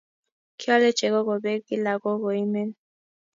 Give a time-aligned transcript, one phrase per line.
[0.59, 2.69] Kiole chego kobek kila ko koimen.